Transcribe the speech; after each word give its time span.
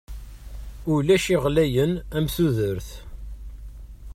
Ulac 0.93 1.25
i 1.27 1.31
iɣlayen 1.35 1.91
am 2.17 2.27
tudert. 2.35 2.89